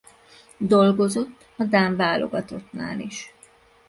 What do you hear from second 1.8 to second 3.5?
válogatottnál is.